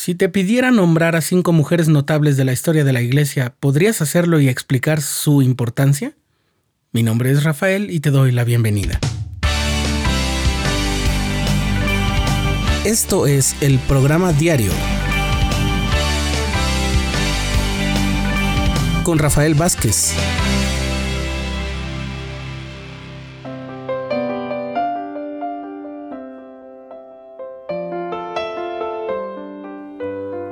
[0.00, 4.00] Si te pidiera nombrar a cinco mujeres notables de la historia de la Iglesia, ¿podrías
[4.00, 6.12] hacerlo y explicar su importancia?
[6.92, 9.00] Mi nombre es Rafael y te doy la bienvenida.
[12.84, 14.70] Esto es el programa diario
[19.02, 20.14] con Rafael Vázquez.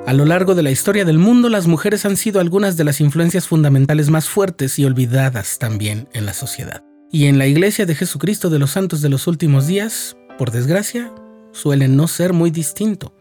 [0.07, 3.00] A lo largo de la historia del mundo, las mujeres han sido algunas de las
[3.00, 6.85] influencias fundamentales más fuertes y olvidadas también en la sociedad.
[7.11, 11.13] Y en la Iglesia de Jesucristo de los Santos de los Últimos Días, por desgracia,
[11.50, 13.16] suelen no ser muy distinto.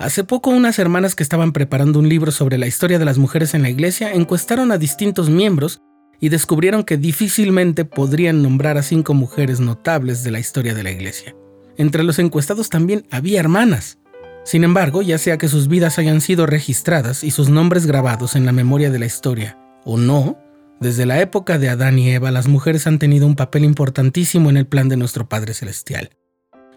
[0.00, 3.54] Hace poco unas hermanas que estaban preparando un libro sobre la historia de las mujeres
[3.54, 5.80] en la Iglesia encuestaron a distintos miembros
[6.18, 10.90] y descubrieron que difícilmente podrían nombrar a cinco mujeres notables de la historia de la
[10.90, 11.36] Iglesia.
[11.76, 13.98] Entre los encuestados también había hermanas,
[14.46, 18.46] sin embargo, ya sea que sus vidas hayan sido registradas y sus nombres grabados en
[18.46, 20.38] la memoria de la historia, o no,
[20.80, 24.56] desde la época de Adán y Eva las mujeres han tenido un papel importantísimo en
[24.56, 26.10] el plan de nuestro Padre Celestial.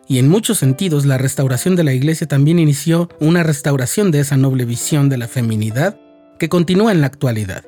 [0.08, 4.36] Y en muchos sentidos la restauración de la Iglesia también inició una restauración de esa
[4.36, 6.00] noble visión de la feminidad
[6.40, 7.66] que continúa en la actualidad.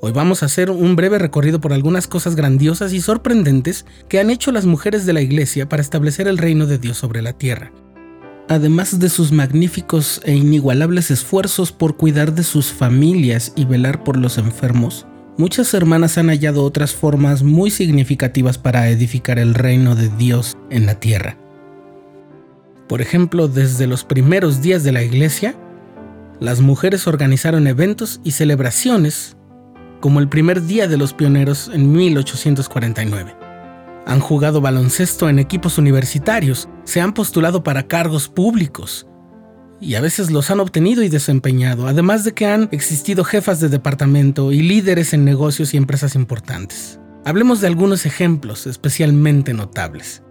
[0.00, 4.30] Hoy vamos a hacer un breve recorrido por algunas cosas grandiosas y sorprendentes que han
[4.30, 7.72] hecho las mujeres de la Iglesia para establecer el reino de Dios sobre la tierra
[8.50, 14.16] además de sus magníficos e inigualables esfuerzos por cuidar de sus familias y velar por
[14.16, 15.06] los enfermos,
[15.38, 20.84] muchas hermanas han hallado otras formas muy significativas para edificar el reino de Dios en
[20.84, 21.38] la tierra.
[22.88, 25.54] Por ejemplo, desde los primeros días de la iglesia,
[26.40, 29.36] las mujeres organizaron eventos y celebraciones
[30.00, 33.49] como el primer día de los pioneros en 1849.
[34.06, 39.06] Han jugado baloncesto en equipos universitarios, se han postulado para cargos públicos
[39.80, 43.68] y a veces los han obtenido y desempeñado, además de que han existido jefas de
[43.68, 47.00] departamento y líderes en negocios y empresas importantes.
[47.24, 50.22] Hablemos de algunos ejemplos especialmente notables.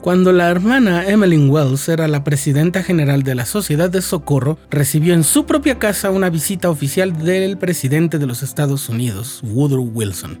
[0.00, 5.12] Cuando la hermana Emmeline Wells era la presidenta general de la Sociedad de Socorro, recibió
[5.12, 10.40] en su propia casa una visita oficial del presidente de los Estados Unidos, Woodrow Wilson.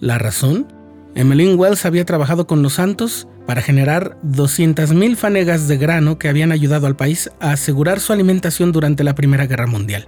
[0.00, 0.66] ¿La razón?
[1.14, 6.52] Emmeline Wells había trabajado con los santos para generar 200.000 fanegas de grano que habían
[6.52, 10.06] ayudado al país a asegurar su alimentación durante la Primera Guerra Mundial.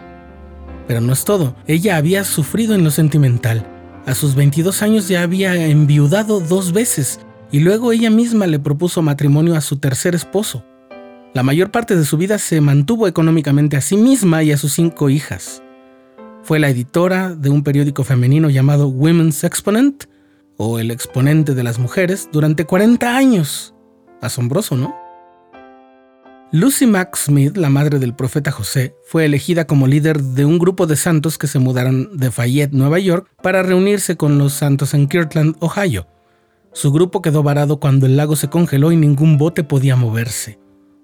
[0.87, 3.67] Pero no es todo, ella había sufrido en lo sentimental.
[4.07, 7.21] A sus 22 años ya había enviudado dos veces
[7.51, 10.65] y luego ella misma le propuso matrimonio a su tercer esposo.
[11.35, 14.73] La mayor parte de su vida se mantuvo económicamente a sí misma y a sus
[14.73, 15.63] cinco hijas.
[16.43, 20.05] Fue la editora de un periódico femenino llamado Women's Exponent
[20.57, 23.75] o el exponente de las mujeres, durante 40 años.
[24.21, 24.95] Asombroso, ¿no?
[26.55, 30.87] Lucy Mack Smith, la madre del profeta José, fue elegida como líder de un grupo
[30.87, 35.09] de santos que se mudaron de Fayette, Nueva York, para reunirse con los santos en
[35.09, 36.07] Kirtland, Ohio.
[36.75, 40.59] Su grupo quedó varado cuando el lago se congeló y ningún bote podía moverse.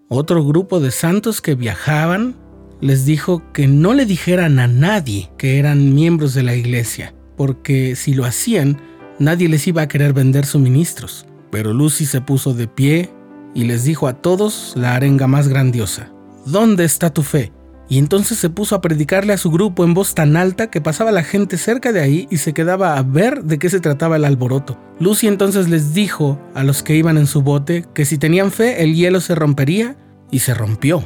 [0.08, 2.36] Otro grupo de santos que viajaban
[2.80, 7.96] les dijo que no le dijeran a nadie que eran miembros de la iglesia, porque
[7.96, 8.80] si lo hacían,
[9.18, 13.10] nadie les iba a querer vender suministros, pero Lucy se puso de pie
[13.54, 16.12] y les dijo a todos la arenga más grandiosa.
[16.44, 17.52] ¿Dónde está tu fe?
[17.90, 21.10] Y entonces se puso a predicarle a su grupo en voz tan alta que pasaba
[21.10, 24.26] la gente cerca de ahí y se quedaba a ver de qué se trataba el
[24.26, 24.78] alboroto.
[25.00, 28.82] Lucy entonces les dijo a los que iban en su bote que si tenían fe
[28.82, 29.96] el hielo se rompería
[30.30, 31.02] y se rompió.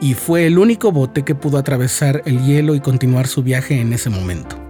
[0.00, 3.94] Y fue el único bote que pudo atravesar el hielo y continuar su viaje en
[3.94, 4.63] ese momento.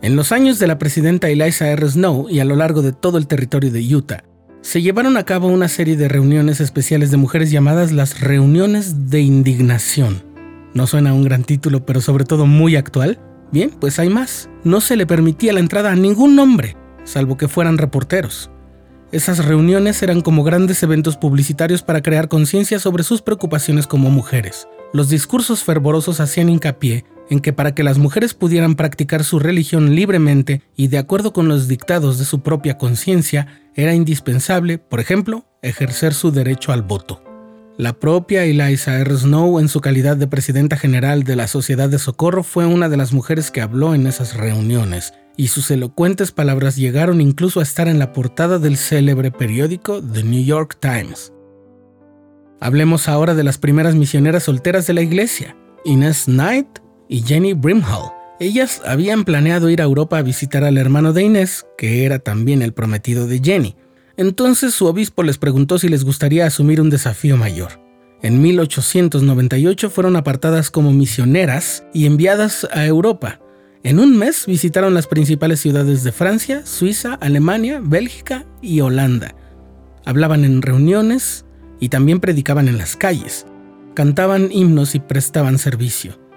[0.00, 1.88] En los años de la presidenta Eliza R.
[1.88, 4.22] Snow y a lo largo de todo el territorio de Utah,
[4.60, 9.20] se llevaron a cabo una serie de reuniones especiales de mujeres llamadas las reuniones de
[9.20, 10.22] indignación.
[10.72, 13.18] No suena un gran título, pero sobre todo muy actual.
[13.50, 14.48] Bien, pues hay más.
[14.62, 18.52] No se le permitía la entrada a ningún hombre, salvo que fueran reporteros.
[19.10, 24.68] Esas reuniones eran como grandes eventos publicitarios para crear conciencia sobre sus preocupaciones como mujeres.
[24.92, 29.94] Los discursos fervorosos hacían hincapié en que para que las mujeres pudieran practicar su religión
[29.94, 35.44] libremente y de acuerdo con los dictados de su propia conciencia, era indispensable, por ejemplo,
[35.62, 37.22] ejercer su derecho al voto.
[37.76, 39.16] La propia Eliza R.
[39.16, 42.96] Snow, en su calidad de presidenta general de la Sociedad de Socorro, fue una de
[42.96, 47.86] las mujeres que habló en esas reuniones, y sus elocuentes palabras llegaron incluso a estar
[47.86, 51.32] en la portada del célebre periódico The New York Times.
[52.60, 58.12] Hablemos ahora de las primeras misioneras solteras de la iglesia, Inés Knight y Jenny Brimhall.
[58.40, 62.62] Ellas habían planeado ir a Europa a visitar al hermano de Inés, que era también
[62.62, 63.74] el prometido de Jenny.
[64.16, 67.80] Entonces su obispo les preguntó si les gustaría asumir un desafío mayor.
[68.22, 73.40] En 1898 fueron apartadas como misioneras y enviadas a Europa.
[73.84, 79.36] En un mes visitaron las principales ciudades de Francia, Suiza, Alemania, Bélgica y Holanda.
[80.04, 81.44] Hablaban en reuniones
[81.78, 83.46] y también predicaban en las calles.
[83.94, 86.27] Cantaban himnos y prestaban servicio.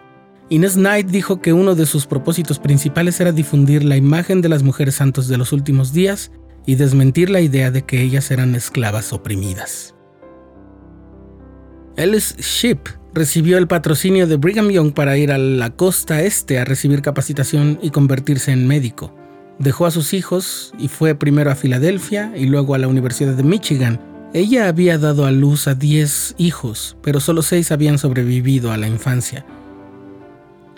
[0.51, 4.63] Inés Knight dijo que uno de sus propósitos principales era difundir la imagen de las
[4.63, 6.30] mujeres santos de los últimos días
[6.65, 9.95] y desmentir la idea de que ellas eran esclavas oprimidas.
[11.95, 12.80] Ellis Ship
[13.13, 17.80] recibió el patrocinio de Brigham Young para ir a la costa este a recibir capacitación
[17.81, 19.15] y convertirse en médico.
[19.57, 23.44] Dejó a sus hijos y fue primero a Filadelfia y luego a la Universidad de
[23.44, 24.01] Michigan.
[24.33, 28.89] Ella había dado a luz a 10 hijos, pero solo 6 habían sobrevivido a la
[28.89, 29.45] infancia.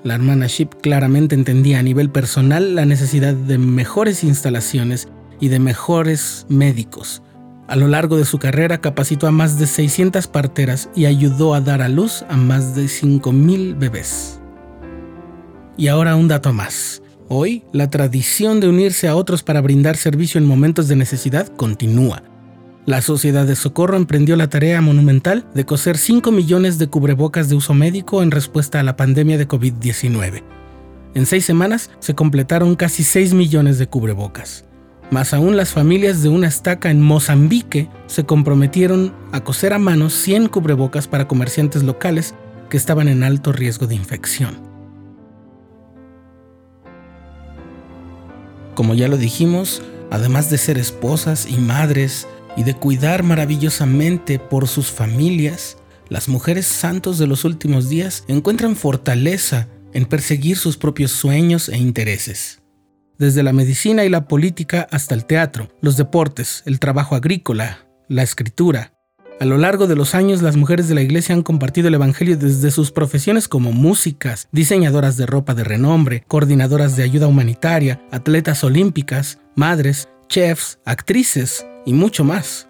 [0.03, 5.07] La hermana Ship claramente entendía a nivel personal la necesidad de mejores instalaciones
[5.39, 7.23] y de mejores médicos.
[7.69, 11.61] A lo largo de su carrera capacitó a más de 600 parteras y ayudó a
[11.61, 14.41] dar a luz a más de 5.000 bebés.
[15.77, 17.01] Y ahora un dato más.
[17.29, 22.23] Hoy, la tradición de unirse a otros para brindar servicio en momentos de necesidad continúa.
[22.85, 27.55] La Sociedad de Socorro emprendió la tarea monumental de coser 5 millones de cubrebocas de
[27.55, 30.43] uso médico en respuesta a la pandemia de COVID-19.
[31.13, 34.65] En seis semanas se completaron casi 6 millones de cubrebocas.
[35.11, 40.09] Más aún las familias de una estaca en Mozambique se comprometieron a coser a mano
[40.09, 42.35] 100 cubrebocas para comerciantes locales
[42.69, 44.57] que estaban en alto riesgo de infección.
[48.75, 49.81] Como ya lo dijimos,
[50.11, 55.77] además de ser esposas y madres y de cuidar maravillosamente por sus familias,
[56.09, 61.77] las mujeres santos de los últimos días encuentran fortaleza en perseguir sus propios sueños e
[61.77, 62.63] intereses
[63.17, 68.23] desde la medicina y la política hasta el teatro, los deportes, el trabajo agrícola, la
[68.23, 68.93] escritura.
[69.39, 72.37] A lo largo de los años, las mujeres de la iglesia han compartido el Evangelio
[72.37, 78.63] desde sus profesiones como músicas, diseñadoras de ropa de renombre, coordinadoras de ayuda humanitaria, atletas
[78.63, 82.67] olímpicas, madres, chefs, actrices y mucho más.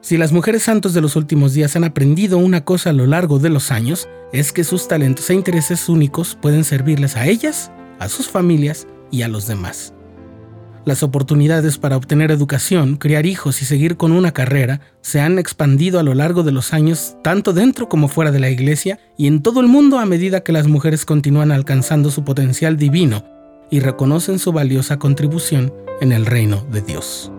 [0.00, 3.38] Si las mujeres santos de los últimos días han aprendido una cosa a lo largo
[3.38, 8.08] de los años, es que sus talentos e intereses únicos pueden servirles a ellas, a
[8.08, 9.94] sus familias y a los demás.
[10.84, 15.98] Las oportunidades para obtener educación, criar hijos y seguir con una carrera se han expandido
[15.98, 19.42] a lo largo de los años tanto dentro como fuera de la iglesia y en
[19.42, 23.24] todo el mundo a medida que las mujeres continúan alcanzando su potencial divino
[23.70, 27.32] y reconocen su valiosa contribución en el reino de Dios.